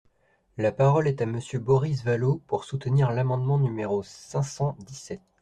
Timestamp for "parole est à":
0.71-1.27